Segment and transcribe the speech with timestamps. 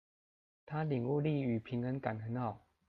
[0.65, 2.65] 他領悟力與平衡感很好